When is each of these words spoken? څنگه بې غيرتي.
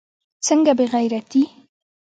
څنگه 0.45 0.73
بې 0.77 0.85
غيرتي. 0.93 1.43